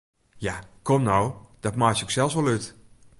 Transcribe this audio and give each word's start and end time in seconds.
Ja, 0.37 0.55
kom 0.87 1.03
no, 1.03 1.47
dat 1.59 1.75
meitsje 1.81 2.03
ik 2.05 2.11
sels 2.15 2.33
wol 2.35 2.51
út! 2.55 2.65